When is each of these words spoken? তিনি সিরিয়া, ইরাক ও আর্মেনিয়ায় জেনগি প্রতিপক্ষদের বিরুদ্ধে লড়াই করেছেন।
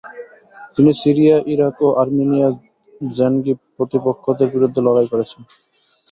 তিনি 0.75 0.91
সিরিয়া, 1.01 1.35
ইরাক 1.53 1.77
ও 1.81 1.99
আর্মেনিয়ায় 2.01 2.55
জেনগি 3.11 3.53
প্রতিপক্ষদের 3.75 4.47
বিরুদ্ধে 4.53 4.81
লড়াই 4.83 5.07
করেছেন। 5.13 5.41